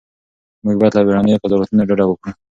موږ 0.63 0.75
باید 0.79 0.93
له 0.95 1.01
بیړنیو 1.07 1.41
قضاوتونو 1.43 1.87
ډډه 1.89 2.05
وکړو. 2.07 2.31